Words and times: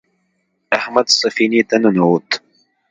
احمد 0.77 1.07
سفینې 1.19 1.61
ته 1.69 1.75
ننوت. 1.83 2.29